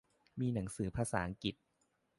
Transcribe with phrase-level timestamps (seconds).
[0.39, 1.55] มีหนังสือภาษาอังกฤษ